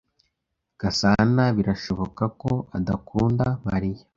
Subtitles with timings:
[0.81, 4.03] Gasana birashoboka ko adakunda Mariya.